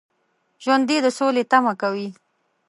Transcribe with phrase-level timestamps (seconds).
[0.63, 2.07] ژوندي د سولې تمه کوي